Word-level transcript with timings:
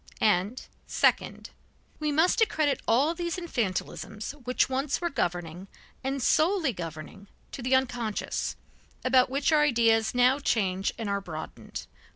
And 0.19 0.65
second: 0.87 1.51
We 1.99 2.11
must 2.11 2.41
accredit 2.41 2.81
all 2.87 3.13
these 3.13 3.35
infantilisms 3.37 4.31
which 4.47 4.67
once 4.67 4.99
were 4.99 5.11
governing, 5.11 5.67
and 6.03 6.23
solely 6.23 6.73
governing, 6.73 7.27
to 7.51 7.61
the 7.61 7.75
unconscious, 7.75 8.55
about 9.05 9.29
which 9.29 9.51
our 9.51 9.61
ideas 9.61 10.15
now 10.15 10.39
change 10.39 10.91
and 10.97 11.07
are 11.07 11.21
broadened. 11.21 11.85